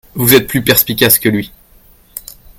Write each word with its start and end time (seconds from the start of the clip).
Vous 0.15 0.33
êtes 0.33 0.47
plus 0.47 0.63
perspicace 0.63 1.19
que 1.19 1.29
lui. 1.29 1.51